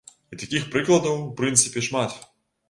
І 0.35 0.37
такіх 0.43 0.63
прыкладаў, 0.75 1.19
у 1.27 1.29
прынцыпе, 1.43 1.85
шмат. 1.91 2.19